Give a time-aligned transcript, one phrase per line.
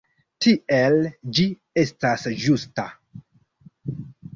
[0.45, 0.97] Tiel
[1.39, 1.47] ĝi
[1.85, 2.91] estas ĝusta.